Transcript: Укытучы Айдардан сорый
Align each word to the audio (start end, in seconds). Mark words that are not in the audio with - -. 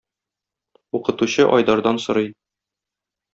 Укытучы 0.97 1.45
Айдардан 1.57 1.97
сорый 2.05 2.27